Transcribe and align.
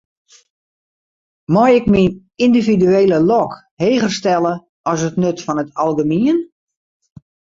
Mei 1.53 1.71
ik 1.79 1.85
myn 1.93 2.11
yndividuele 2.45 3.17
lok 3.29 3.51
heger 3.81 4.11
stelle 4.19 4.53
as 4.91 5.01
it 5.07 5.19
nut 5.21 5.39
fan 5.45 5.61
it 5.63 5.75
algemien? 5.83 6.39